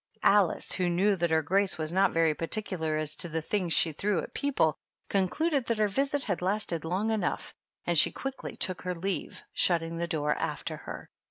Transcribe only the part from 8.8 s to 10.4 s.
her leave, shutting the door